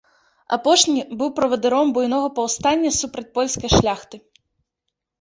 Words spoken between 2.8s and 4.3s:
супраць польскай шляхты.